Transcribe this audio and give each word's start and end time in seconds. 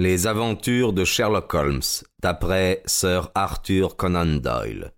Les 0.00 0.28
aventures 0.28 0.92
de 0.92 1.04
Sherlock 1.04 1.52
Holmes, 1.54 2.04
d'après 2.20 2.82
Sir 2.86 3.32
Arthur 3.34 3.96
Conan 3.96 4.36
Doyle. 4.36 4.92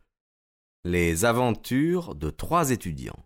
Les 0.85 1.25
aventures 1.25 2.15
de 2.15 2.29
trois 2.29 2.71
étudiants. 2.71 3.17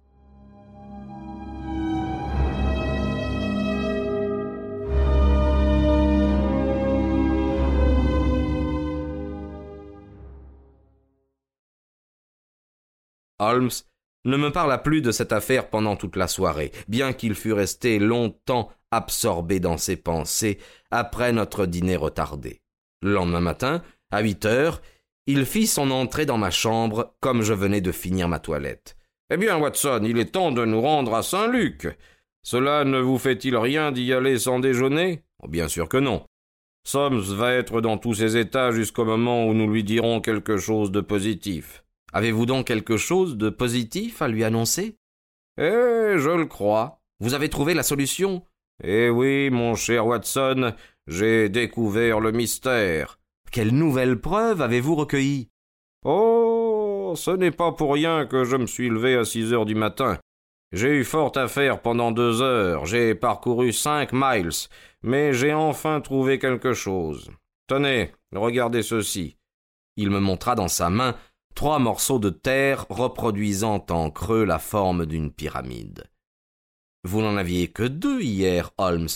Ne 14.25 14.37
me 14.37 14.51
parla 14.51 14.79
plus 14.79 15.03
de 15.03 15.11
cette 15.11 15.33
affaire 15.33 15.69
pendant 15.69 15.97
toute 15.97 16.17
la 16.17 16.29
soirée, 16.29 16.73
bien 16.89 17.13
qu'il 17.13 17.35
fût 17.35 17.53
resté 17.53 17.99
longtemps 17.99 18.71
absorbé 18.91 19.61
dans 19.61 19.77
ses 19.77 19.97
pensées 19.97 20.59
après 20.91 21.33
notre 21.33 21.67
dîner 21.67 21.97
retardé. 21.97 22.61
Le 23.03 23.13
lendemain 23.13 23.41
matin, 23.41 23.83
à 24.11 24.23
huit 24.23 24.45
heures, 24.47 24.81
il 25.27 25.47
fit 25.47 25.67
son 25.67 25.91
entrée 25.91 26.27
dans 26.27 26.39
ma 26.39 26.51
chambre 26.51 27.15
comme 27.21 27.43
je 27.43 27.53
venais 27.53 27.81
de 27.81 27.93
finir 27.93 28.29
ma 28.29 28.39
toilette. 28.39 28.97
Eh 29.31 29.37
bien, 29.37 29.57
Watson, 29.57 30.03
il 30.05 30.19
est 30.19 30.33
temps 30.33 30.53
de 30.53 30.65
nous 30.65 30.81
rendre 30.81 31.15
à 31.15 31.23
Saint-Luc. 31.23 31.89
Cela 32.43 32.85
ne 32.85 32.99
vous 32.99 33.19
fait-il 33.19 33.57
rien 33.57 33.91
d'y 33.91 34.13
aller 34.13 34.39
sans 34.39 34.59
déjeuner? 34.61 35.23
Oh, 35.43 35.49
Bien 35.49 35.69
sûr 35.69 35.89
que 35.89 35.97
non. 35.97 36.25
Soms 36.87 37.35
va 37.35 37.55
être 37.55 37.81
dans 37.81 37.97
tous 37.97 38.15
ses 38.15 38.37
états 38.37 38.71
jusqu'au 38.71 39.07
moment 39.07 39.47
où 39.47 39.55
nous 39.55 39.71
lui 39.71 39.83
dirons 39.83 40.21
quelque 40.21 40.59
chose 40.59 40.93
de 40.93 41.01
positif. 41.01 41.84
Avez-vous 42.15 42.47
donc 42.47 42.69
quelque 42.69 42.97
chose 42.97 43.37
de 43.37 43.51
positif 43.51 44.23
à 44.23 44.29
lui 44.29 44.45
annoncer? 44.45 44.97
Eh, 45.59 46.15
je 46.17 46.31
le 46.31 46.47
crois. 46.47 47.01
Vous 47.19 47.35
avez 47.35 47.49
trouvé 47.49 47.75
la 47.75 47.83
solution? 47.83 48.47
Eh 48.85 49.11
oui, 49.11 49.51
mon 49.51 49.75
cher 49.75 50.07
Watson, 50.07 50.75
j'ai 51.09 51.49
découvert 51.49 52.21
le 52.21 52.31
mystère. 52.31 53.19
Quelle 53.51 53.75
nouvelle 53.75 54.21
preuve 54.21 54.63
avez-vous 54.63 54.95
recueillie? 54.95 55.51
Oh, 56.05 57.15
ce 57.17 57.33
n'est 57.33 57.51
pas 57.51 57.73
pour 57.73 57.93
rien 57.95 58.27
que 58.27 58.45
je 58.45 58.57
me 58.57 58.67
suis 58.67 58.89
levé 58.89 59.17
à 59.17 59.25
six 59.25 59.53
heures 59.53 59.67
du 59.67 59.75
matin. 59.75 60.19
J'ai 60.71 60.91
eu 60.91 61.05
fort 61.05 61.33
à 61.37 61.49
faire 61.49 61.83
pendant 61.83 62.13
deux 62.13 62.43
heures, 62.43 62.87
j'ai 62.87 63.17
parcouru 63.17 63.73
cinq 63.73 64.13
miles, 64.13 64.51
mais 65.03 65.33
j'ai 65.33 65.53
enfin 65.53 66.01
trouvé 66.01 66.39
quelque 66.39 66.75
chose. 66.75 67.31
Tenez, 67.67 68.13
regardez 68.33 68.83
ceci. 68.83 69.37
Il 69.97 70.11
me 70.11 70.21
montra 70.21 70.55
dans 70.55 70.69
sa 70.69 70.91
main 70.91 71.17
trois 71.55 71.79
morceaux 71.79 72.19
de 72.19 72.31
terre 72.31 72.87
reproduisant 72.89 73.85
en 73.91 74.11
creux 74.11 74.45
la 74.45 74.59
forme 74.59 75.07
d'une 75.07 75.33
pyramide. 75.33 76.05
Vous 77.05 77.21
n'en 77.21 77.37
aviez 77.37 77.69
que 77.69 77.83
deux 77.83 78.21
hier, 78.23 78.71
Holmes. 78.79 79.09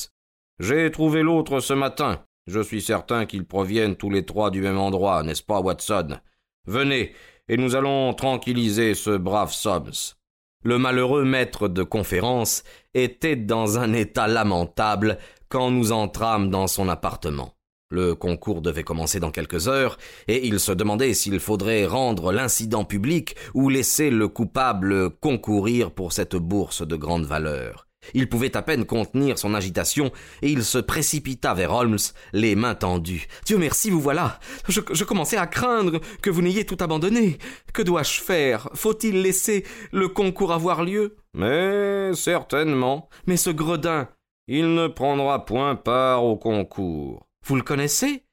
J'ai 0.61 0.91
trouvé 0.91 1.23
l'autre 1.23 1.61
ce 1.61 1.73
matin. 1.73 2.25
Je 2.47 2.61
suis 2.61 2.83
certain 2.83 3.27
qu'ils 3.27 3.47
proviennent 3.47 3.97
tous 3.97 4.11
les 4.11 4.25
trois 4.25 4.51
du 4.51 4.61
même 4.61 4.79
endroit, 4.79 5.23
n'est-ce 5.23 5.43
pas, 5.43 5.61
Watson? 5.61 6.19
Venez, 6.67 7.13
et 7.49 7.57
nous 7.57 7.77
allons 7.77 8.15
tranquilliser 8.15 8.95
ce 8.95 9.17
brave 9.17 9.53
Sobbs. 9.53 10.17
Le 10.65 10.79
malheureux 10.79 11.25
maître 11.25 11.69
de 11.69 11.83
conférence 11.83 12.65
était 12.95 13.37
dans 13.37 13.79
un 13.79 13.93
état 13.93 14.27
lamentable 14.27 15.19
quand 15.49 15.71
nous 15.71 15.93
entrâmes 15.93 16.51
dans 16.51 16.67
son 16.67 16.89
appartement. 16.89 17.55
Le 17.91 18.15
concours 18.15 18.61
devait 18.61 18.85
commencer 18.85 19.19
dans 19.19 19.31
quelques 19.31 19.67
heures, 19.67 19.97
et 20.27 20.47
il 20.47 20.61
se 20.61 20.73
demandait 20.73 21.15
s'il 21.15 21.41
faudrait 21.41 21.87
rendre 21.87 22.33
l'incident 22.33 22.85
public 22.85 23.35
ou 23.55 23.71
laisser 23.71 24.11
le 24.11 24.29
coupable 24.29 25.11
concourir 25.11 25.91
pour 25.91 26.13
cette 26.13 26.37
bourse 26.37 26.87
de 26.87 26.97
grande 26.97 27.25
valeur. 27.25 27.87
Il 28.15 28.29
pouvait 28.29 28.57
à 28.57 28.63
peine 28.63 28.85
contenir 28.85 29.39
son 29.39 29.55
agitation, 29.55 30.13
et 30.43 30.51
il 30.51 30.65
se 30.65 30.79
précipita 30.79 31.55
vers 31.55 31.73
Holmes, 31.73 31.99
les 32.33 32.57
mains 32.57 32.75
tendues. 32.75 33.27
Dieu 33.47 33.57
merci, 33.57 33.91
vous 33.91 34.01
voilà. 34.01 34.39
Je, 34.69 34.81
je 34.93 35.05
commençais 35.05 35.37
à 35.39 35.47
craindre 35.47 36.01
que 36.23 36.31
vous 36.31 36.43
n'ayez 36.43 36.67
tout 36.67 36.79
abandonné. 36.81 37.39
Que 37.73 37.83
dois-je 37.83 38.21
faire? 38.21 38.69
Faut-il 38.75 39.23
laisser 39.23 39.65
le 39.93 40.09
concours 40.09 40.53
avoir 40.53 40.85
lieu 40.85 41.17
Mais 41.35 42.13
certainement. 42.15 43.09
Mais 43.27 43.37
ce 43.37 43.51
gredin. 43.51 44.09
Il 44.47 44.75
ne 44.75 44.89
prendra 44.89 45.45
point 45.45 45.75
part 45.75 46.25
au 46.25 46.37
concours. 46.37 47.28
Vous 47.49 47.57
le 47.57 47.63
connaissez? 47.63 48.27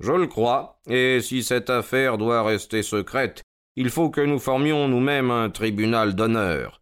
Je 0.00 0.12
le 0.12 0.26
crois, 0.26 0.80
et 0.88 1.20
si 1.20 1.42
cette 1.42 1.68
affaire 1.68 2.16
doit 2.16 2.42
rester 2.42 2.82
secrète, 2.82 3.42
il 3.76 3.90
faut 3.90 4.08
que 4.08 4.22
nous 4.22 4.38
formions 4.38 4.88
nous-mêmes 4.88 5.30
un 5.30 5.50
tribunal 5.50 6.14
d'honneur. 6.14 6.80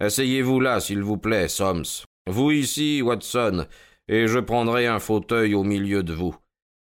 Asseyez-vous 0.00 0.60
là, 0.60 0.80
s'il 0.80 1.02
vous 1.02 1.16
plaît, 1.16 1.48
Soms. 1.48 2.04
Vous 2.26 2.50
ici, 2.50 3.00
Watson, 3.00 3.66
et 4.06 4.26
je 4.26 4.38
prendrai 4.38 4.86
un 4.86 4.98
fauteuil 4.98 5.54
au 5.54 5.64
milieu 5.64 6.02
de 6.02 6.12
vous. 6.12 6.36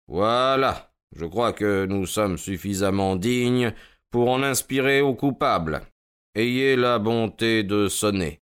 Voilà. 0.07 0.93
Je 1.17 1.27
crois 1.27 1.53
que 1.53 1.85
nous 1.85 2.07
sommes 2.07 2.39
suffisamment 2.39 3.17
dignes 3.17 3.73
pour 4.13 4.31
en 4.31 4.45
inspirer 4.45 5.01
au 5.01 5.17
coupable. 5.17 5.83
Ayez 6.37 6.77
la 6.77 7.01
bonté 7.01 7.65
de 7.65 7.89
sonner. 7.89 8.41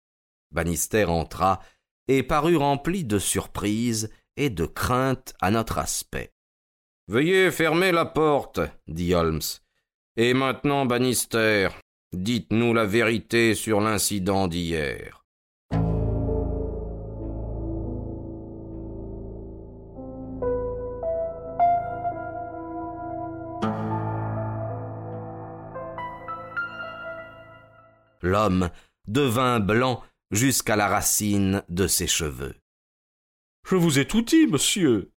Bannister 0.51 1.05
entra 1.05 1.61
et 2.09 2.25
parut 2.25 2.57
rempli 2.57 3.05
de 3.05 3.21
surprise 3.21 4.11
et 4.37 4.51
de 4.51 4.67
crainte 4.67 5.35
à 5.41 5.51
notre 5.51 5.79
aspect. 5.79 6.33
Veuillez 7.09 7.51
fermer 7.51 7.93
la 7.93 8.07
porte, 8.07 8.61
dit 8.87 9.15
Holmes. 9.15 9.41
Et 10.17 10.35
maintenant, 10.35 10.87
Bannister, 10.87 11.69
dites-nous 12.13 12.75
la 12.75 12.85
vérité 12.85 13.55
sur 13.55 13.81
l'incident 13.81 14.49
d'hier. 14.49 15.23
L'homme 28.23 28.71
devint 29.09 29.59
blanc 29.59 30.03
jusqu'à 30.31 30.77
la 30.77 30.87
racine 30.87 31.65
de 31.69 31.87
ses 31.89 32.07
cheveux. 32.07 32.55
Je 33.69 33.77
vous 33.77 33.99
ai 33.99 34.07
tout 34.07 34.23
dit, 34.23 34.47
monsieur. 34.47 35.11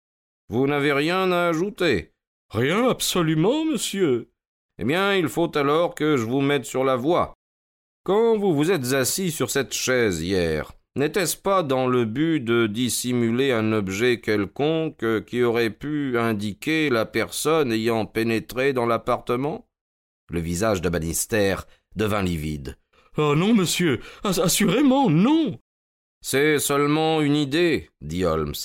Vous 0.49 0.67
n'avez 0.67 0.93
rien 0.93 1.31
à 1.31 1.47
ajouter. 1.47 2.11
Rien 2.49 2.87
absolument, 2.87 3.65
monsieur. 3.65 4.29
Eh 4.77 4.85
bien, 4.85 5.15
il 5.15 5.27
faut 5.27 5.55
alors 5.57 5.95
que 5.95 6.17
je 6.17 6.25
vous 6.25 6.41
mette 6.41 6.65
sur 6.65 6.83
la 6.83 6.95
voie. 6.95 7.33
Quand 8.03 8.37
vous 8.37 8.53
vous 8.53 8.69
êtes 8.69 8.93
assis 8.93 9.31
sur 9.31 9.49
cette 9.49 9.73
chaise 9.73 10.21
hier, 10.21 10.73
n'était-ce 10.95 11.37
pas 11.37 11.63
dans 11.63 11.87
le 11.87 12.05
but 12.05 12.41
de 12.41 12.67
dissimuler 12.67 13.51
un 13.51 13.71
objet 13.71 14.19
quelconque 14.19 15.25
qui 15.25 15.41
aurait 15.41 15.69
pu 15.69 16.17
indiquer 16.17 16.89
la 16.89 17.05
personne 17.05 17.71
ayant 17.71 18.05
pénétré 18.05 18.73
dans 18.73 18.85
l'appartement? 18.85 19.67
Le 20.29 20.39
visage 20.39 20.81
de 20.81 20.89
Bannister 20.89 21.55
devint 21.95 22.23
livide. 22.23 22.77
Ah 23.15 23.33
non, 23.35 23.53
monsieur, 23.53 23.99
assurément 24.23 25.09
non. 25.09 25.59
C'est 26.25 26.57
seulement 26.57 27.19
une 27.19 27.35
idée, 27.35 27.89
dit 27.99 28.23
Holmes, 28.23 28.55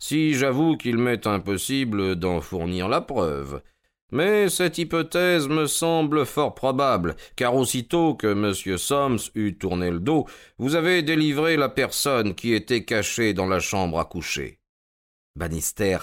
si 0.00 0.34
j'avoue 0.34 0.76
qu'il 0.76 0.98
m'est 0.98 1.28
impossible 1.28 2.16
d'en 2.16 2.40
fournir 2.40 2.88
la 2.88 3.00
preuve. 3.00 3.62
Mais 4.10 4.48
cette 4.48 4.78
hypothèse 4.78 5.46
me 5.46 5.66
semble 5.66 6.26
fort 6.26 6.56
probable, 6.56 7.14
car 7.36 7.54
aussitôt 7.54 8.16
que 8.16 8.26
M. 8.26 8.52
Soms 8.76 9.30
eut 9.36 9.56
tourné 9.56 9.92
le 9.92 10.00
dos, 10.00 10.26
vous 10.58 10.74
avez 10.74 11.02
délivré 11.02 11.56
la 11.56 11.68
personne 11.68 12.34
qui 12.34 12.52
était 12.52 12.84
cachée 12.84 13.32
dans 13.32 13.46
la 13.46 13.60
chambre 13.60 14.00
à 14.00 14.04
coucher. 14.04 14.58
Bannister 15.36 15.98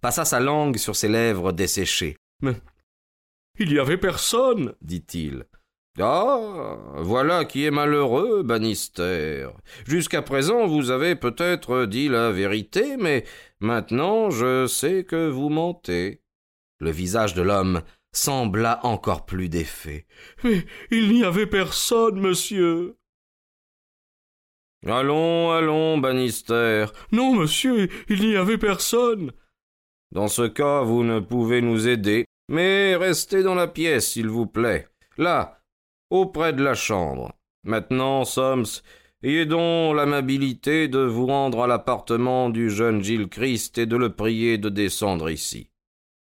passa 0.00 0.24
sa 0.24 0.38
langue 0.38 0.76
sur 0.76 0.94
ses 0.94 1.08
lèvres 1.08 1.50
desséchées. 1.50 2.16
Il 3.58 3.72
y 3.72 3.80
avait 3.80 3.98
personne, 3.98 4.74
dit-il. 4.80 5.44
Ah. 5.98 6.78
Voilà 6.96 7.44
qui 7.44 7.64
est 7.64 7.70
malheureux, 7.70 8.42
Bannister. 8.42 9.48
Jusqu'à 9.86 10.22
présent 10.22 10.66
vous 10.66 10.90
avez 10.90 11.16
peut-être 11.16 11.84
dit 11.84 12.08
la 12.08 12.30
vérité, 12.30 12.96
mais 12.96 13.24
maintenant 13.60 14.30
je 14.30 14.66
sais 14.66 15.04
que 15.04 15.28
vous 15.28 15.50
mentez. 15.50 16.22
Le 16.80 16.90
visage 16.90 17.34
de 17.34 17.42
l'homme 17.42 17.82
sembla 18.12 18.80
encore 18.84 19.26
plus 19.26 19.48
défait. 19.48 20.06
Mais 20.44 20.64
il 20.90 21.12
n'y 21.12 21.24
avait 21.24 21.46
personne, 21.46 22.20
monsieur. 22.20 22.96
Allons, 24.86 25.52
allons, 25.52 25.98
Bannister. 25.98 26.86
Non, 27.12 27.34
monsieur, 27.34 27.88
il 28.08 28.28
n'y 28.28 28.36
avait 28.36 28.58
personne. 28.58 29.32
Dans 30.10 30.28
ce 30.28 30.42
cas, 30.42 30.82
vous 30.82 31.04
ne 31.04 31.20
pouvez 31.20 31.62
nous 31.62 31.86
aider, 31.86 32.26
mais 32.48 32.96
restez 32.96 33.42
dans 33.42 33.54
la 33.54 33.68
pièce, 33.68 34.10
s'il 34.10 34.28
vous 34.28 34.46
plaît. 34.46 34.88
Là, 35.16 35.61
auprès 36.12 36.52
de 36.52 36.62
la 36.62 36.74
chambre. 36.74 37.32
Maintenant, 37.64 38.26
Soms, 38.26 38.82
ayez 39.22 39.46
donc 39.46 39.96
l'amabilité 39.96 40.86
de 40.86 40.98
vous 40.98 41.26
rendre 41.26 41.62
à 41.62 41.66
l'appartement 41.66 42.50
du 42.50 42.68
jeune 42.68 43.02
Gilles 43.02 43.28
Christ 43.28 43.78
et 43.78 43.86
de 43.86 43.96
le 43.96 44.14
prier 44.14 44.58
de 44.58 44.68
descendre 44.68 45.30
ici. 45.30 45.70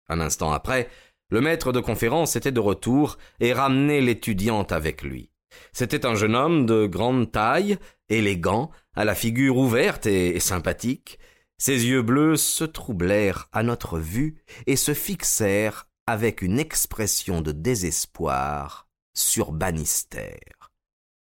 Un 0.07 0.21
instant 0.21 0.51
après, 0.51 0.89
le 1.31 1.41
maître 1.41 1.71
de 1.71 1.79
conférence 1.79 2.35
était 2.35 2.51
de 2.51 2.59
retour 2.59 3.17
et 3.39 3.51
ramenait 3.51 3.99
l'étudiante 3.99 4.71
avec 4.71 5.01
lui. 5.01 5.31
C'était 5.73 6.05
un 6.05 6.13
jeune 6.13 6.35
homme 6.35 6.67
de 6.67 6.85
grande 6.85 7.31
taille, 7.31 7.79
élégant, 8.09 8.69
à 8.95 9.05
la 9.05 9.15
figure 9.15 9.57
ouverte 9.57 10.05
et 10.05 10.39
sympathique. 10.39 11.17
Ses 11.57 11.87
yeux 11.87 12.03
bleus 12.03 12.37
se 12.37 12.63
troublèrent 12.63 13.47
à 13.51 13.63
notre 13.63 13.97
vue 13.97 14.43
et 14.67 14.75
se 14.75 14.93
fixèrent 14.93 15.87
avec 16.05 16.43
une 16.43 16.59
expression 16.59 17.41
de 17.41 17.51
désespoir 17.51 18.88
sur 19.13 19.51
Bannister. 19.51 20.39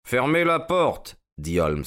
Fermez 0.07 0.43
la 0.43 0.59
porte, 0.59 1.17
dit 1.37 1.59
Holmes. 1.59 1.83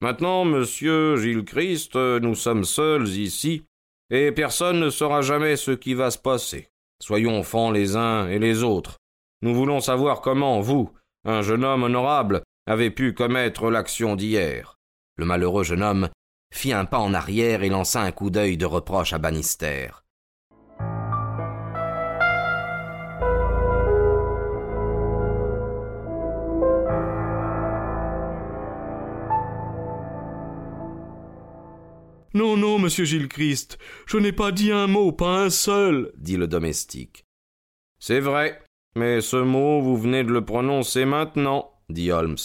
Maintenant, 0.00 0.44
monsieur 0.44 1.16
Gilles 1.16 1.44
Christ, 1.44 1.96
nous 1.96 2.34
sommes 2.34 2.64
seuls 2.64 3.08
ici, 3.08 3.64
et 4.10 4.32
personne 4.32 4.80
ne 4.80 4.90
saura 4.90 5.22
jamais 5.22 5.56
ce 5.56 5.70
qui 5.70 5.94
va 5.94 6.10
se 6.10 6.18
passer. 6.18 6.68
Soyons 7.02 7.42
francs 7.42 7.72
les 7.72 7.96
uns 7.96 8.28
et 8.28 8.38
les 8.38 8.62
autres. 8.62 8.98
Nous 9.42 9.54
voulons 9.54 9.80
savoir 9.80 10.20
comment 10.20 10.60
vous, 10.60 10.92
un 11.24 11.42
jeune 11.42 11.64
homme 11.64 11.82
honorable, 11.82 12.42
avez 12.66 12.90
pu 12.90 13.14
commettre 13.14 13.70
l'action 13.70 14.16
d'hier. 14.16 14.76
Le 15.16 15.24
malheureux 15.24 15.64
jeune 15.64 15.82
homme 15.82 16.08
fit 16.52 16.72
un 16.72 16.84
pas 16.84 16.98
en 16.98 17.14
arrière 17.14 17.62
et 17.62 17.68
lança 17.68 18.00
un 18.00 18.12
coup 18.12 18.30
d'œil 18.30 18.56
de 18.56 18.66
reproche 18.66 19.12
à 19.12 19.18
Bannister. 19.18 20.03
Non, 32.34 32.56
non, 32.56 32.80
monsieur 32.80 33.04
Gilchrist, 33.04 33.78
je 34.06 34.16
n'ai 34.18 34.32
pas 34.32 34.50
dit 34.50 34.72
un 34.72 34.88
mot, 34.88 35.12
pas 35.12 35.44
un 35.44 35.50
seul, 35.50 36.12
dit 36.16 36.36
le 36.36 36.48
domestique. 36.48 37.26
C'est 38.00 38.18
vrai, 38.18 38.60
mais 38.96 39.20
ce 39.20 39.36
mot, 39.36 39.80
vous 39.80 39.96
venez 39.96 40.24
de 40.24 40.32
le 40.32 40.44
prononcer 40.44 41.04
maintenant, 41.04 41.70
dit 41.88 42.10
Holmes. 42.10 42.36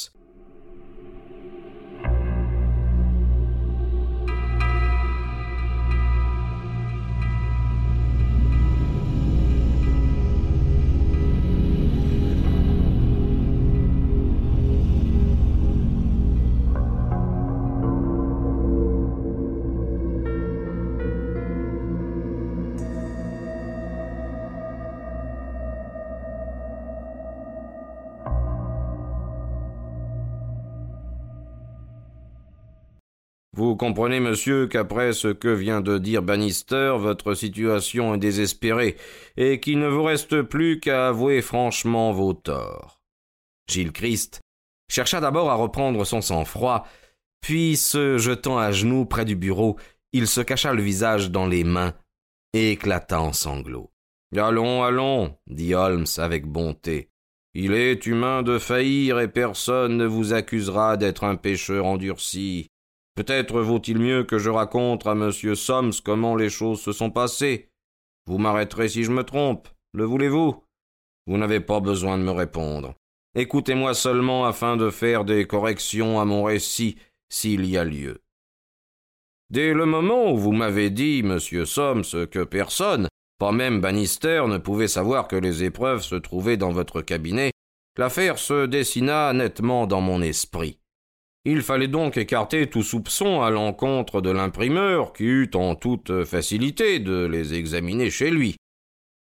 Comprenez, 33.79 34.19
monsieur, 34.19 34.67
qu'après 34.67 35.13
ce 35.13 35.29
que 35.29 35.47
vient 35.47 35.81
de 35.81 35.97
dire 35.97 36.21
Bannister, 36.21 36.93
votre 36.99 37.33
situation 37.33 38.13
est 38.13 38.19
désespérée, 38.19 38.97
et 39.37 39.59
qu'il 39.59 39.79
ne 39.79 39.87
vous 39.87 40.03
reste 40.03 40.43
plus 40.43 40.79
qu'à 40.79 41.07
avouer 41.07 41.41
franchement 41.41 42.11
vos 42.11 42.33
torts. 42.33 43.01
Gilles 43.67 43.91
Christ 43.91 44.41
chercha 44.91 45.19
d'abord 45.19 45.49
à 45.49 45.55
reprendre 45.55 46.05
son 46.05 46.21
sang-froid, 46.21 46.85
puis, 47.41 47.77
se 47.77 48.17
jetant 48.17 48.57
à 48.57 48.71
genoux 48.71 49.05
près 49.05 49.25
du 49.25 49.35
bureau, 49.35 49.77
il 50.11 50.27
se 50.27 50.41
cacha 50.41 50.73
le 50.73 50.81
visage 50.81 51.31
dans 51.31 51.47
les 51.47 51.63
mains 51.63 51.93
et 52.53 52.71
éclata 52.71 53.21
en 53.21 53.33
sanglots. 53.33 53.91
Allons, 54.35 54.83
allons, 54.83 55.35
dit 55.47 55.73
Holmes 55.73 56.05
avec 56.17 56.45
bonté. 56.45 57.09
Il 57.53 57.73
est 57.73 58.05
humain 58.05 58.43
de 58.43 58.59
faillir 58.59 59.19
et 59.19 59.27
personne 59.27 59.97
ne 59.97 60.05
vous 60.05 60.33
accusera 60.33 60.97
d'être 60.97 61.23
un 61.23 61.35
pécheur 61.35 61.85
endurci. 61.85 62.67
Peut-être 63.19 63.59
vaut-il 63.59 63.99
mieux 63.99 64.23
que 64.23 64.37
je 64.37 64.49
raconte 64.49 65.05
à 65.05 65.13
monsieur 65.13 65.53
Soms 65.53 65.91
comment 66.05 66.37
les 66.37 66.49
choses 66.49 66.79
se 66.79 66.93
sont 66.93 67.11
passées. 67.11 67.67
Vous 68.27 68.37
m'arrêterez 68.37 68.87
si 68.87 69.03
je 69.03 69.11
me 69.11 69.25
trompe. 69.25 69.67
Le 69.91 70.05
voulez-vous? 70.05 70.63
Vous 71.27 71.37
n'avez 71.37 71.59
pas 71.59 71.81
besoin 71.81 72.17
de 72.17 72.23
me 72.23 72.31
répondre. 72.31 72.95
Écoutez-moi 73.35 73.93
seulement 73.93 74.45
afin 74.45 74.77
de 74.77 74.89
faire 74.89 75.25
des 75.25 75.45
corrections 75.45 76.21
à 76.21 76.23
mon 76.23 76.45
récit 76.45 76.95
s'il 77.27 77.65
y 77.65 77.77
a 77.77 77.83
lieu. 77.83 78.21
Dès 79.49 79.73
le 79.73 79.85
moment 79.85 80.31
où 80.31 80.37
vous 80.37 80.53
m'avez 80.53 80.89
dit, 80.89 81.21
monsieur 81.21 81.65
Soms, 81.65 82.25
que 82.31 82.45
personne, 82.45 83.09
pas 83.37 83.51
même 83.51 83.81
Bannister, 83.81 84.45
ne 84.47 84.59
pouvait 84.59 84.87
savoir 84.87 85.27
que 85.27 85.35
les 85.35 85.65
épreuves 85.65 86.03
se 86.03 86.15
trouvaient 86.15 86.55
dans 86.55 86.71
votre 86.71 87.01
cabinet, 87.01 87.51
l'affaire 87.97 88.39
se 88.39 88.65
dessina 88.65 89.33
nettement 89.33 89.87
dans 89.87 89.99
mon 89.99 90.21
esprit. 90.21 90.78
Il 91.51 91.63
fallait 91.63 91.87
donc 91.87 92.15
écarter 92.15 92.67
tout 92.67 92.83
soupçon 92.83 93.41
à 93.41 93.49
l'encontre 93.49 94.21
de 94.21 94.29
l'imprimeur, 94.29 95.13
qui 95.13 95.23
eut 95.23 95.49
en 95.55 95.73
toute 95.73 96.23
facilité 96.23 96.99
de 96.99 97.25
les 97.25 97.55
examiner 97.55 98.11
chez 98.11 98.29
lui. 98.29 98.55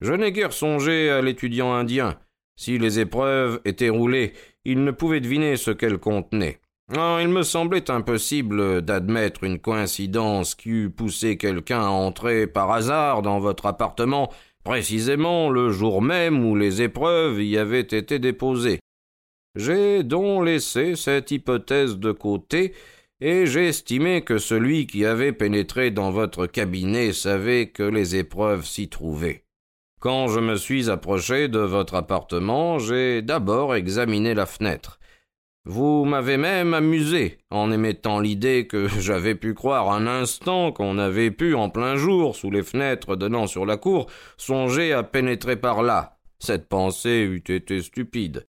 Je 0.01 0.11
n'ai 0.11 0.31
guère 0.31 0.51
songé 0.51 1.11
à 1.11 1.21
l'étudiant 1.21 1.71
indien. 1.71 2.17
Si 2.59 2.79
les 2.79 2.99
épreuves 2.99 3.61
étaient 3.63 3.89
roulées, 3.89 4.33
il 4.63 4.83
ne 4.83 4.89
pouvait 4.89 5.19
deviner 5.19 5.55
ce 5.55 5.69
qu'elles 5.69 5.99
contenaient. 5.99 6.57
Ah, 6.97 7.19
il 7.21 7.27
me 7.27 7.43
semblait 7.43 7.91
impossible 7.91 8.81
d'admettre 8.81 9.43
une 9.43 9.59
coïncidence 9.59 10.55
qui 10.55 10.69
eût 10.69 10.89
poussé 10.89 11.37
quelqu'un 11.37 11.81
à 11.81 11.89
entrer 11.89 12.47
par 12.47 12.71
hasard 12.71 13.21
dans 13.21 13.37
votre 13.37 13.67
appartement 13.67 14.31
précisément 14.63 15.51
le 15.51 15.69
jour 15.69 16.01
même 16.01 16.43
où 16.43 16.55
les 16.55 16.81
épreuves 16.81 17.39
y 17.39 17.55
avaient 17.59 17.81
été 17.81 18.17
déposées. 18.17 18.79
J'ai 19.55 20.03
donc 20.03 20.45
laissé 20.45 20.95
cette 20.95 21.31
hypothèse 21.31 21.97
de 21.97 22.11
côté, 22.11 22.73
et 23.21 23.45
j'ai 23.45 23.69
estimé 23.69 24.21
que 24.21 24.37
celui 24.37 24.87
qui 24.87 25.05
avait 25.05 25.31
pénétré 25.31 25.91
dans 25.91 26.11
votre 26.11 26.45
cabinet 26.45 27.13
savait 27.13 27.67
que 27.67 27.83
les 27.83 28.17
épreuves 28.17 28.65
s'y 28.65 28.89
trouvaient. 28.89 29.45
Quand 29.99 30.27
je 30.27 30.41
me 30.41 30.55
suis 30.57 30.89
approché 30.89 31.47
de 31.47 31.59
votre 31.59 31.95
appartement, 31.95 32.79
j'ai 32.79 33.21
d'abord 33.21 33.75
examiné 33.75 34.33
la 34.33 34.45
fenêtre. 34.45 34.99
Vous 35.63 36.05
m'avez 36.05 36.37
même 36.37 36.75
amusé 36.75 37.39
en 37.49 37.71
émettant 37.71 38.19
l'idée 38.19 38.67
que 38.67 38.87
j'avais 38.99 39.35
pu 39.35 39.53
croire 39.53 39.89
un 39.91 40.05
instant 40.05 40.71
qu'on 40.71 40.99
avait 40.99 41.31
pu, 41.31 41.55
en 41.55 41.69
plein 41.69 41.95
jour, 41.95 42.35
sous 42.35 42.51
les 42.51 42.61
fenêtres 42.61 43.15
donnant 43.15 43.47
sur 43.47 43.65
la 43.65 43.77
cour, 43.77 44.07
songer 44.37 44.93
à 44.93 45.01
pénétrer 45.01 45.55
par 45.55 45.81
là. 45.81 46.17
Cette 46.39 46.67
pensée 46.67 47.21
eût 47.21 47.51
été 47.51 47.81
stupide. 47.81 48.45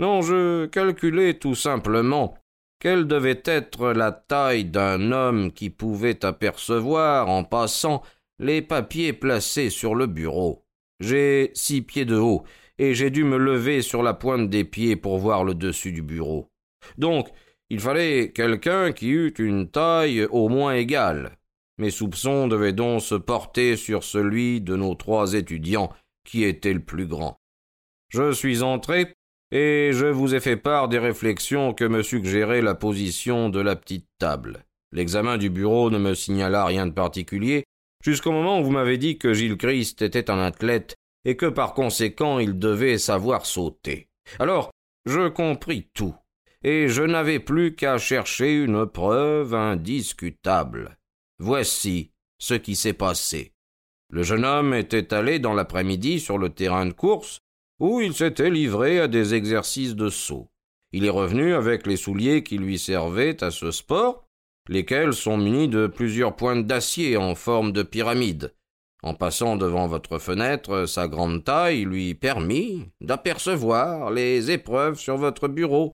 Non, 0.00 0.22
je 0.22 0.64
calculais 0.64 1.34
tout 1.34 1.54
simplement 1.54 2.34
quelle 2.78 3.06
devait 3.06 3.42
être 3.44 3.92
la 3.92 4.12
taille 4.12 4.64
d'un 4.64 5.12
homme 5.12 5.52
qui 5.52 5.68
pouvait 5.68 6.24
apercevoir, 6.24 7.28
en 7.28 7.44
passant, 7.44 8.02
les 8.38 8.62
papiers 8.62 9.12
placés 9.12 9.68
sur 9.68 9.94
le 9.94 10.06
bureau. 10.06 10.64
J'ai 11.00 11.50
six 11.52 11.82
pieds 11.82 12.06
de 12.06 12.16
haut, 12.16 12.44
et 12.78 12.94
j'ai 12.94 13.10
dû 13.10 13.24
me 13.24 13.36
lever 13.36 13.82
sur 13.82 14.02
la 14.02 14.14
pointe 14.14 14.48
des 14.48 14.64
pieds 14.64 14.96
pour 14.96 15.18
voir 15.18 15.44
le 15.44 15.54
dessus 15.54 15.92
du 15.92 16.00
bureau. 16.00 16.48
Donc, 16.96 17.28
il 17.68 17.78
fallait 17.78 18.32
quelqu'un 18.32 18.92
qui 18.92 19.10
eût 19.10 19.34
une 19.38 19.68
taille 19.70 20.24
au 20.30 20.48
moins 20.48 20.72
égale. 20.72 21.36
Mes 21.76 21.90
soupçons 21.90 22.48
devaient 22.48 22.72
donc 22.72 23.02
se 23.02 23.16
porter 23.16 23.76
sur 23.76 24.02
celui 24.02 24.62
de 24.62 24.76
nos 24.76 24.94
trois 24.94 25.34
étudiants 25.34 25.92
qui 26.24 26.44
était 26.44 26.72
le 26.72 26.80
plus 26.82 27.06
grand. 27.06 27.36
Je 28.08 28.32
suis 28.32 28.62
entré 28.62 29.12
et 29.52 29.90
je 29.92 30.06
vous 30.06 30.34
ai 30.34 30.40
fait 30.40 30.56
part 30.56 30.88
des 30.88 30.98
réflexions 30.98 31.74
que 31.74 31.84
me 31.84 32.02
suggérait 32.02 32.62
la 32.62 32.74
position 32.74 33.48
de 33.48 33.60
la 33.60 33.76
petite 33.76 34.06
table. 34.18 34.64
L'examen 34.92 35.38
du 35.38 35.50
bureau 35.50 35.90
ne 35.90 35.98
me 35.98 36.14
signala 36.14 36.64
rien 36.64 36.86
de 36.86 36.92
particulier, 36.92 37.64
jusqu'au 38.04 38.32
moment 38.32 38.60
où 38.60 38.64
vous 38.64 38.70
m'avez 38.70 38.98
dit 38.98 39.18
que 39.18 39.32
Gilles 39.32 39.56
Christ 39.56 40.02
était 40.02 40.30
un 40.30 40.38
athlète 40.38 40.94
et 41.24 41.36
que 41.36 41.46
par 41.46 41.74
conséquent 41.74 42.38
il 42.38 42.58
devait 42.58 42.98
savoir 42.98 43.46
sauter. 43.46 44.08
Alors, 44.38 44.70
je 45.06 45.28
compris 45.28 45.88
tout, 45.94 46.14
et 46.62 46.88
je 46.88 47.02
n'avais 47.02 47.40
plus 47.40 47.74
qu'à 47.74 47.98
chercher 47.98 48.62
une 48.62 48.86
preuve 48.86 49.54
indiscutable. 49.54 50.96
Voici 51.38 52.12
ce 52.38 52.54
qui 52.54 52.76
s'est 52.76 52.92
passé. 52.92 53.52
Le 54.10 54.22
jeune 54.22 54.44
homme 54.44 54.74
était 54.74 55.14
allé 55.14 55.38
dans 55.38 55.54
l'après-midi 55.54 56.20
sur 56.20 56.36
le 56.36 56.50
terrain 56.50 56.86
de 56.86 56.92
course 56.92 57.40
où 57.80 58.00
il 58.00 58.14
s'était 58.14 58.50
livré 58.50 59.00
à 59.00 59.08
des 59.08 59.34
exercices 59.34 59.96
de 59.96 60.10
saut. 60.10 60.48
Il 60.92 61.04
est 61.06 61.10
revenu 61.10 61.54
avec 61.54 61.86
les 61.86 61.96
souliers 61.96 62.42
qui 62.42 62.58
lui 62.58 62.78
servaient 62.78 63.42
à 63.42 63.50
ce 63.50 63.70
sport, 63.70 64.26
lesquels 64.68 65.14
sont 65.14 65.38
munis 65.38 65.68
de 65.68 65.86
plusieurs 65.86 66.36
pointes 66.36 66.66
d'acier 66.66 67.16
en 67.16 67.34
forme 67.34 67.72
de 67.72 67.82
pyramide. 67.82 68.54
En 69.02 69.14
passant 69.14 69.56
devant 69.56 69.86
votre 69.86 70.18
fenêtre, 70.18 70.84
sa 70.86 71.08
grande 71.08 71.42
taille 71.42 71.84
lui 71.84 72.14
permit 72.14 72.90
d'apercevoir 73.00 74.10
les 74.10 74.50
épreuves 74.50 74.98
sur 74.98 75.16
votre 75.16 75.48
bureau, 75.48 75.92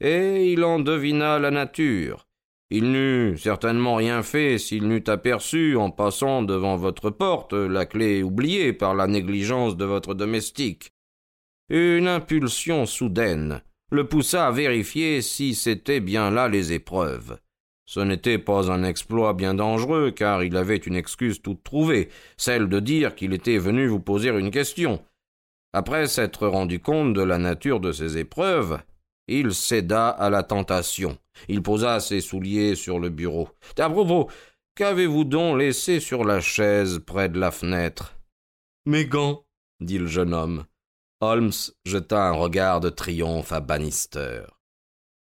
et 0.00 0.52
il 0.52 0.62
en 0.62 0.78
devina 0.78 1.40
la 1.40 1.50
nature. 1.50 2.28
Il 2.70 2.92
n'eût 2.92 3.36
certainement 3.38 3.96
rien 3.96 4.22
fait 4.22 4.58
s'il 4.58 4.86
n'eût 4.86 5.04
aperçu, 5.08 5.76
en 5.76 5.90
passant 5.90 6.42
devant 6.42 6.76
votre 6.76 7.10
porte, 7.10 7.52
la 7.52 7.86
clé 7.86 8.22
oubliée 8.22 8.72
par 8.72 8.94
la 8.94 9.08
négligence 9.08 9.76
de 9.76 9.84
votre 9.84 10.14
domestique. 10.14 10.93
Une 11.70 12.08
impulsion 12.08 12.84
soudaine 12.84 13.62
le 13.90 14.06
poussa 14.06 14.48
à 14.48 14.50
vérifier 14.50 15.22
si 15.22 15.54
c'étaient 15.54 16.00
bien 16.00 16.30
là 16.30 16.48
les 16.48 16.72
épreuves. 16.72 17.38
Ce 17.86 18.00
n'était 18.00 18.38
pas 18.38 18.70
un 18.70 18.82
exploit 18.82 19.34
bien 19.34 19.54
dangereux, 19.54 20.10
car 20.10 20.42
il 20.42 20.56
avait 20.56 20.76
une 20.76 20.96
excuse 20.96 21.42
toute 21.42 21.62
trouvée, 21.62 22.08
celle 22.36 22.68
de 22.68 22.80
dire 22.80 23.14
qu'il 23.14 23.32
était 23.32 23.58
venu 23.58 23.86
vous 23.86 24.00
poser 24.00 24.30
une 24.30 24.50
question. 24.50 25.04
Après 25.72 26.06
s'être 26.06 26.46
rendu 26.46 26.80
compte 26.80 27.14
de 27.14 27.22
la 27.22 27.38
nature 27.38 27.80
de 27.80 27.92
ses 27.92 28.18
épreuves, 28.18 28.78
il 29.28 29.54
céda 29.54 30.08
à 30.08 30.30
la 30.30 30.42
tentation. 30.42 31.18
Il 31.48 31.62
posa 31.62 32.00
ses 32.00 32.20
souliers 32.20 32.74
sur 32.74 32.98
le 32.98 33.10
bureau. 33.10 33.48
À 33.78 33.88
propos, 33.88 34.30
qu'avez-vous 34.76 35.24
donc 35.24 35.58
laissé 35.58 36.00
sur 36.00 36.24
la 36.24 36.40
chaise 36.40 37.00
près 37.04 37.28
de 37.28 37.38
la 37.38 37.50
fenêtre? 37.50 38.16
Mes 38.86 39.06
gants, 39.06 39.44
dit 39.80 39.98
le 39.98 40.06
jeune 40.06 40.34
homme. 40.34 40.64
Holmes 41.20 41.52
jeta 41.84 42.28
un 42.28 42.32
regard 42.32 42.80
de 42.80 42.90
triomphe 42.90 43.52
à 43.52 43.60
Bannister. 43.60 44.42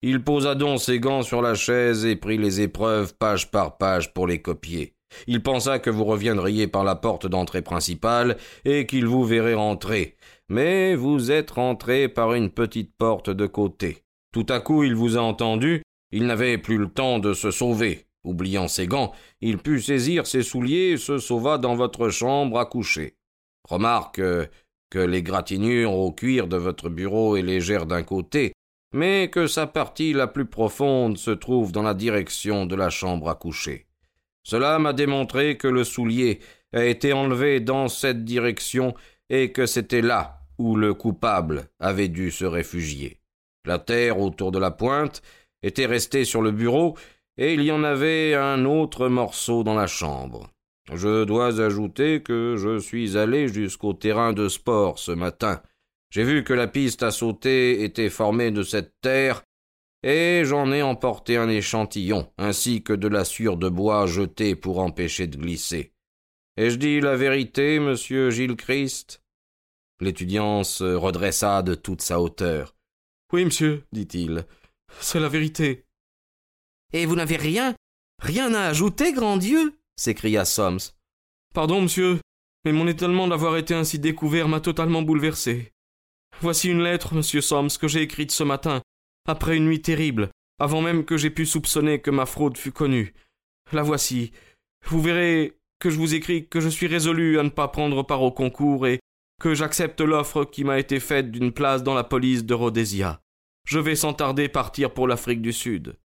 Il 0.01 0.23
posa 0.23 0.55
donc 0.55 0.81
ses 0.81 0.99
gants 0.99 1.21
sur 1.21 1.41
la 1.41 1.55
chaise 1.55 2.05
et 2.05 2.15
prit 2.15 2.37
les 2.37 2.61
épreuves 2.61 3.15
page 3.15 3.51
par 3.51 3.77
page 3.77 4.13
pour 4.13 4.27
les 4.27 4.41
copier. 4.41 4.95
Il 5.27 5.41
pensa 5.41 5.79
que 5.79 5.89
vous 5.89 6.03
reviendriez 6.03 6.67
par 6.67 6.83
la 6.83 6.95
porte 6.95 7.27
d'entrée 7.27 7.61
principale 7.61 8.37
et 8.65 8.85
qu'il 8.85 9.05
vous 9.05 9.23
verrait 9.23 9.53
rentrer. 9.53 10.17
Mais 10.49 10.95
vous 10.95 11.31
êtes 11.31 11.51
rentré 11.51 12.09
par 12.09 12.33
une 12.33 12.49
petite 12.49 12.93
porte 12.97 13.29
de 13.29 13.45
côté. 13.45 14.03
Tout 14.33 14.45
à 14.49 14.59
coup 14.59 14.83
il 14.83 14.95
vous 14.95 15.17
a 15.17 15.21
entendu, 15.21 15.83
il 16.11 16.25
n'avait 16.25 16.57
plus 16.57 16.77
le 16.77 16.89
temps 16.89 17.19
de 17.19 17.33
se 17.33 17.51
sauver. 17.51 18.07
Oubliant 18.25 18.67
ses 18.67 18.87
gants, 18.87 19.11
il 19.41 19.57
put 19.57 19.81
saisir 19.81 20.27
ses 20.27 20.43
souliers 20.43 20.91
et 20.91 20.97
se 20.97 21.17
sauva 21.17 21.57
dans 21.57 21.75
votre 21.75 22.09
chambre 22.09 22.57
à 22.57 22.65
coucher. 22.65 23.15
Remarque 23.69 24.21
que 24.93 24.99
l'égratignure 24.99 25.91
au 25.91 26.11
cuir 26.11 26.47
de 26.47 26.55
votre 26.55 26.87
bureau 26.87 27.35
est 27.35 27.41
légère 27.41 27.87
d'un 27.87 28.03
côté, 28.03 28.53
mais 28.93 29.31
que 29.31 29.47
sa 29.47 29.65
partie 29.65 30.13
la 30.13 30.27
plus 30.27 30.45
profonde 30.45 31.17
se 31.17 31.31
trouve 31.31 31.71
dans 31.71 31.81
la 31.81 31.95
direction 31.95 32.67
de 32.67 32.75
la 32.75 32.91
chambre 32.91 33.27
à 33.27 33.33
coucher. 33.33 33.87
Cela 34.43 34.77
m'a 34.77 34.93
démontré 34.93 35.57
que 35.57 35.67
le 35.67 35.83
soulier 35.83 36.41
a 36.73 36.85
été 36.85 37.11
enlevé 37.11 37.59
dans 37.59 37.87
cette 37.87 38.23
direction 38.23 38.93
et 39.31 39.51
que 39.51 39.65
c'était 39.65 40.03
là 40.03 40.41
où 40.59 40.75
le 40.75 40.93
coupable 40.93 41.63
avait 41.79 42.07
dû 42.07 42.29
se 42.29 42.45
réfugier. 42.45 43.19
La 43.65 43.79
terre 43.79 44.19
autour 44.19 44.51
de 44.51 44.59
la 44.59 44.69
pointe 44.69 45.23
était 45.63 45.87
restée 45.87 46.23
sur 46.23 46.43
le 46.43 46.51
bureau 46.51 46.95
et 47.35 47.55
il 47.55 47.63
y 47.63 47.71
en 47.71 47.83
avait 47.83 48.35
un 48.35 48.63
autre 48.65 49.07
morceau 49.07 49.63
dans 49.63 49.73
la 49.73 49.87
chambre. 49.87 50.52
Je 50.91 51.23
dois 51.23 51.61
ajouter 51.61 52.21
que 52.21 52.55
je 52.57 52.79
suis 52.79 53.17
allé 53.17 53.47
jusqu'au 53.47 53.93
terrain 53.93 54.33
de 54.33 54.49
sport 54.49 54.99
ce 54.99 55.11
matin 55.11 55.61
j'ai 56.13 56.23
vu 56.23 56.43
que 56.43 56.53
la 56.53 56.67
piste 56.67 57.01
à 57.01 57.09
sauter 57.09 57.83
était 57.83 58.11
formée 58.11 58.51
de 58.51 58.61
cette 58.61 58.93
terre, 59.01 59.41
et 60.03 60.43
j'en 60.45 60.71
ai 60.71 60.83
emporté 60.83 61.37
un 61.37 61.49
échantillon, 61.49 62.31
ainsi 62.37 62.83
que 62.83 62.93
de 62.93 63.07
la 63.07 63.25
sueur 63.25 63.57
de 63.57 63.67
bois 63.67 64.05
jetée 64.05 64.55
pour 64.55 64.77
empêcher 64.77 65.25
de 65.25 65.37
glisser. 65.37 65.91
Ai-je 66.55 66.75
dit 66.75 67.01
la 67.01 67.15
vérité, 67.15 67.79
monsieur 67.79 68.29
Gilles 68.29 68.55
Christ 68.55 69.23
L'étudiant 70.01 70.63
se 70.63 70.83
redressa 70.83 71.63
de 71.63 71.73
toute 71.73 72.03
sa 72.03 72.21
hauteur. 72.21 72.75
Oui, 73.31 73.43
monsieur, 73.43 73.83
dit-il. 73.91 74.45
C'est 74.99 75.19
la 75.19 75.29
vérité. 75.29 75.87
Et 76.91 77.07
vous 77.07 77.15
n'avez 77.15 77.37
rien 77.37 77.73
Rien 78.21 78.53
à 78.53 78.67
ajouter, 78.67 79.13
grand 79.13 79.37
Dieu? 79.37 79.79
S'écria 79.95 80.45
Soms. 80.45 80.93
Pardon, 81.53 81.81
monsieur, 81.81 82.19
mais 82.65 82.71
mon 82.71 82.87
étonnement 82.87 83.27
d'avoir 83.27 83.57
été 83.57 83.73
ainsi 83.73 83.99
découvert 83.99 84.47
m'a 84.47 84.59
totalement 84.59 85.01
bouleversé. 85.01 85.71
Voici 86.41 86.69
une 86.69 86.83
lettre, 86.83 87.13
monsieur 87.13 87.41
Soms, 87.41 87.77
que 87.79 87.87
j'ai 87.87 88.01
écrite 88.01 88.31
ce 88.31 88.43
matin, 88.43 88.81
après 89.27 89.57
une 89.57 89.65
nuit 89.65 89.81
terrible, 89.81 90.29
avant 90.59 90.81
même 90.81 91.05
que 91.05 91.17
j'aie 91.17 91.29
pu 91.29 91.45
soupçonner 91.45 91.99
que 91.99 92.11
ma 92.11 92.25
fraude 92.25 92.57
fût 92.57 92.71
connue. 92.71 93.13
La 93.71 93.83
voici. 93.83 94.31
Vous 94.85 95.01
verrez 95.01 95.57
que 95.79 95.89
je 95.89 95.97
vous 95.97 96.13
écris 96.13 96.47
que 96.47 96.59
je 96.59 96.69
suis 96.69 96.87
résolu 96.87 97.39
à 97.39 97.43
ne 97.43 97.49
pas 97.49 97.67
prendre 97.67 98.03
part 98.03 98.21
au 98.21 98.31
concours 98.31 98.87
et 98.87 98.99
que 99.41 99.53
j'accepte 99.53 100.01
l'offre 100.01 100.45
qui 100.45 100.63
m'a 100.63 100.79
été 100.79 100.99
faite 100.99 101.31
d'une 101.31 101.51
place 101.51 101.83
dans 101.83 101.93
la 101.93 102.03
police 102.03 102.45
de 102.45 102.53
Rhodesia. 102.53 103.19
Je 103.67 103.79
vais 103.79 103.95
sans 103.95 104.13
tarder 104.13 104.47
partir 104.47 104.93
pour 104.93 105.07
l'Afrique 105.07 105.41
du 105.41 105.53
Sud. 105.53 105.97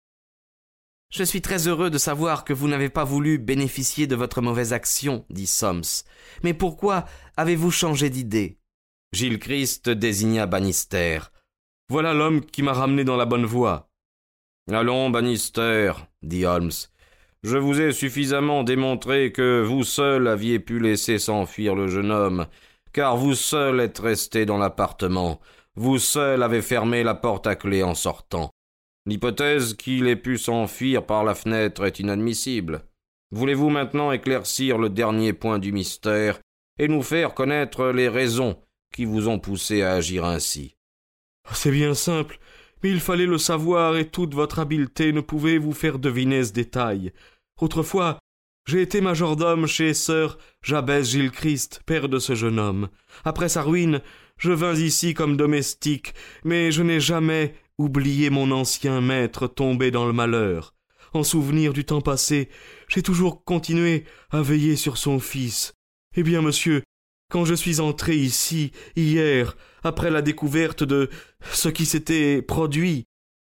Je 1.16 1.24
suis 1.24 1.40
très 1.40 1.66
heureux 1.66 1.88
de 1.88 1.96
savoir 1.96 2.44
que 2.44 2.52
vous 2.52 2.68
n'avez 2.68 2.90
pas 2.90 3.04
voulu 3.04 3.38
bénéficier 3.38 4.06
de 4.06 4.14
votre 4.14 4.42
mauvaise 4.42 4.74
action, 4.74 5.24
dit 5.30 5.46
Soms. 5.46 6.04
Mais 6.42 6.52
pourquoi 6.52 7.06
avez-vous 7.38 7.70
changé 7.70 8.10
d'idée? 8.10 8.58
Gilles 9.14 9.38
Christ 9.38 9.88
désigna 9.88 10.44
Bannister. 10.44 11.20
Voilà 11.88 12.12
l'homme 12.12 12.44
qui 12.44 12.62
m'a 12.62 12.74
ramené 12.74 13.02
dans 13.02 13.16
la 13.16 13.24
bonne 13.24 13.46
voie. 13.46 13.88
Allons, 14.70 15.08
Bannister, 15.08 15.92
dit 16.20 16.44
Holmes. 16.44 16.76
Je 17.42 17.56
vous 17.56 17.80
ai 17.80 17.92
suffisamment 17.92 18.62
démontré 18.62 19.32
que 19.32 19.62
vous 19.62 19.84
seul 19.84 20.28
aviez 20.28 20.58
pu 20.58 20.80
laisser 20.80 21.18
s'enfuir 21.18 21.74
le 21.74 21.88
jeune 21.88 22.10
homme, 22.10 22.46
car 22.92 23.16
vous 23.16 23.34
seul 23.34 23.80
êtes 23.80 24.00
resté 24.00 24.44
dans 24.44 24.58
l'appartement, 24.58 25.40
vous 25.76 25.98
seul 25.98 26.42
avez 26.42 26.60
fermé 26.60 27.02
la 27.02 27.14
porte 27.14 27.46
à 27.46 27.56
clé 27.56 27.82
en 27.82 27.94
sortant. 27.94 28.50
L'hypothèse 29.06 29.74
qu'il 29.74 30.08
ait 30.08 30.16
pu 30.16 30.36
s'enfuir 30.36 31.06
par 31.06 31.22
la 31.22 31.34
fenêtre 31.34 31.84
est 31.84 32.00
inadmissible. 32.00 32.82
Voulez-vous 33.30 33.70
maintenant 33.70 34.10
éclaircir 34.10 34.78
le 34.78 34.90
dernier 34.90 35.32
point 35.32 35.60
du 35.60 35.72
mystère 35.72 36.40
et 36.78 36.88
nous 36.88 37.02
faire 37.02 37.34
connaître 37.34 37.86
les 37.86 38.08
raisons 38.08 38.56
qui 38.92 39.04
vous 39.04 39.28
ont 39.28 39.38
poussé 39.38 39.82
à 39.82 39.92
agir 39.92 40.24
ainsi? 40.24 40.76
C'est 41.52 41.70
bien 41.70 41.94
simple, 41.94 42.40
mais 42.82 42.90
il 42.90 43.00
fallait 43.00 43.26
le 43.26 43.38
savoir 43.38 43.96
et 43.96 44.08
toute 44.08 44.34
votre 44.34 44.58
habileté 44.58 45.12
ne 45.12 45.20
pouvait 45.20 45.58
vous 45.58 45.72
faire 45.72 46.00
deviner 46.00 46.42
ce 46.42 46.52
détail. 46.52 47.12
Autrefois, 47.60 48.18
j'ai 48.66 48.82
été 48.82 49.00
majordome 49.00 49.66
chez 49.66 49.94
sœur 49.94 50.38
Jabès 50.62 51.04
Gilles 51.04 51.30
Christ, 51.30 51.82
père 51.86 52.08
de 52.08 52.18
ce 52.18 52.34
jeune 52.34 52.58
homme. 52.58 52.88
Après 53.24 53.48
sa 53.48 53.62
ruine, 53.62 54.00
je 54.38 54.50
vins 54.50 54.74
ici 54.74 55.14
comme 55.14 55.36
domestique, 55.36 56.14
mais 56.42 56.72
je 56.72 56.82
n'ai 56.82 56.98
jamais 56.98 57.54
oublié 57.78 58.30
mon 58.30 58.50
ancien 58.50 59.00
maître 59.00 59.46
tombé 59.46 59.90
dans 59.90 60.06
le 60.06 60.12
malheur. 60.12 60.74
En 61.12 61.22
souvenir 61.22 61.72
du 61.72 61.84
temps 61.84 62.00
passé, 62.00 62.48
j'ai 62.88 63.02
toujours 63.02 63.44
continué 63.44 64.04
à 64.30 64.42
veiller 64.42 64.76
sur 64.76 64.98
son 64.98 65.18
fils. 65.18 65.74
Eh 66.16 66.22
bien, 66.22 66.42
monsieur, 66.42 66.82
quand 67.30 67.44
je 67.44 67.54
suis 67.54 67.80
entré 67.80 68.16
ici, 68.16 68.72
hier, 68.96 69.56
après 69.82 70.10
la 70.10 70.22
découverte 70.22 70.82
de 70.82 71.10
ce 71.52 71.68
qui 71.68 71.86
s'était 71.86 72.42
produit, 72.42 73.04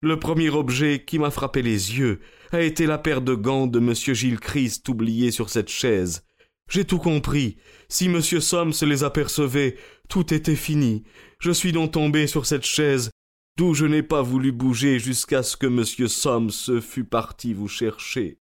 le 0.03 0.19
premier 0.19 0.51
objet 0.51 1.05
qui 1.05 1.19
m'a 1.19 1.31
frappé 1.31 1.63
les 1.63 1.97
yeux 1.97 2.21
a 2.51 2.61
été 2.61 2.87
la 2.87 2.99
paire 2.99 3.23
de 3.23 3.35
gants 3.35 3.67
de 3.67 3.79
M. 3.79 3.95
Gilles 3.95 4.41
Christ 4.41 4.89
oubliée 4.89 5.31
sur 5.31 5.49
cette 5.49 5.69
chaise. 5.69 6.25
J'ai 6.69 6.85
tout 6.85 6.99
compris. 6.99 7.57
Si 7.89 8.07
M. 8.07 8.21
Somme 8.21 8.73
se 8.73 8.85
les 8.85 9.05
apercevait, 9.05 9.77
tout 10.09 10.35
était 10.35 10.57
fini. 10.57 11.05
Je 11.39 11.51
suis 11.51 11.73
donc 11.73 11.93
tombé 11.93 12.27
sur 12.27 12.47
cette 12.47 12.65
chaise, 12.65 13.11
d'où 13.57 13.75
je 13.75 13.87
n'ai 13.87 14.03
pas 14.03 14.23
voulu 14.23 14.53
bouger 14.53 14.99
jusqu'à 14.99 15.43
ce 15.43 15.57
que 15.57 15.67
M. 15.67 15.85
Somme 16.09 16.51
se 16.51 16.81
fût 16.81 17.05
parti 17.05 17.53
vous 17.53 17.69
chercher. 17.69 18.39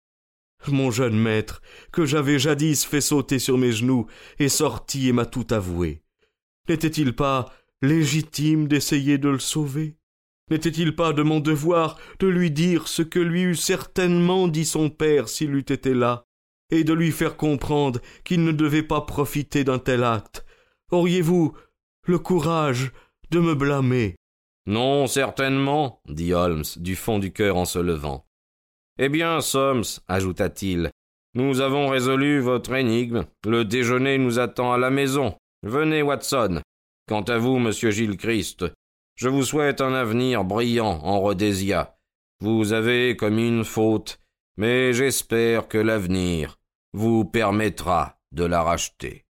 Mon 0.68 0.92
jeune 0.92 1.18
maître, 1.18 1.62
que 1.92 2.06
j'avais 2.06 2.40
jadis 2.40 2.84
fait 2.84 3.02
sauter 3.02 3.40
sur 3.40 3.58
mes 3.58 3.72
genoux, 3.72 4.08
est 4.40 4.50
sorti 4.50 5.08
et 5.08 5.14
m'a 5.14 5.26
tout 5.26 5.46
avoué. 5.52 6.02
N'était-il 6.68 7.16
pas 7.16 7.54
légitime 7.82 8.68
d'essayer 8.68 9.18
de 9.18 9.30
le 9.30 9.40
sauver? 9.40 9.98
N'était-il 10.50 10.96
pas 10.96 11.14
de 11.14 11.24
mon 11.24 11.40
devoir 11.40 11.98
de 12.20 12.28
lui 12.28 12.52
dire 12.52 12.88
ce 12.88 13.02
que 13.02 13.20
lui 13.20 13.44
eût 13.44 13.56
certainement 13.56 14.48
dit 14.48 14.66
son 14.66 14.90
père 14.90 15.30
s'il 15.30 15.54
eût 15.56 15.60
été 15.60 15.94
là, 15.94 16.26
et 16.70 16.84
de 16.84 16.94
lui 16.94 17.12
faire 17.12 17.38
comprendre 17.38 18.02
qu'il 18.24 18.44
ne 18.44 18.52
devait 18.52 18.84
pas 18.84 19.02
profiter 19.02 19.64
d'un 19.64 19.80
tel 19.80 20.04
acte? 20.04 20.46
Auriez-vous 20.92 21.54
le 22.06 22.20
courage 22.20 22.92
de 23.30 23.40
me 23.40 23.56
blâmer? 23.56 24.16
Non, 24.68 25.08
certainement, 25.08 26.02
dit 26.08 26.34
Holmes 26.34 26.66
du 26.76 26.96
fond 26.96 27.20
du 27.20 27.32
cœur 27.32 27.56
en 27.56 27.66
se 27.66 27.80
levant. 27.80 28.28
Eh 29.00 29.08
bien, 29.08 29.40
Soms, 29.40 30.02
ajouta-t-il, 30.08 30.92
nous 31.36 31.62
avons 31.62 31.88
résolu 31.88 32.40
votre 32.40 32.74
énigme. 32.74 33.26
Le 33.46 33.64
déjeuner 33.64 34.18
nous 34.18 34.40
attend 34.40 34.74
à 34.74 34.78
la 34.78 34.90
maison. 34.90 35.36
Venez, 35.64 36.02
Watson. 36.02 36.62
Quant 37.08 37.22
à 37.22 37.38
vous, 37.38 37.60
monsieur 37.60 37.92
Gilles 37.92 38.18
Christ, 38.18 38.66
je 39.16 39.30
vous 39.30 39.44
souhaite 39.44 39.80
un 39.80 39.94
avenir 39.94 40.44
brillant 40.44 41.00
en 41.04 41.20
Rhodésia. 41.20 41.96
Vous 42.42 42.74
avez 42.74 43.16
commis 43.16 43.48
une 43.48 43.64
faute, 43.64 44.20
mais 44.58 44.94
j'espère 44.94 45.68
que 45.68 45.78
l'avenir 45.78 46.58
vous 46.94 47.24
permettra 47.24 48.20
de 48.32 48.44
la 48.44 48.64
racheter. 48.64 49.27